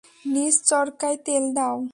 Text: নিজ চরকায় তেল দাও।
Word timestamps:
নিজ 0.25 0.55
চরকায় 0.63 1.17
তেল 1.25 1.45
দাও। 1.53 1.77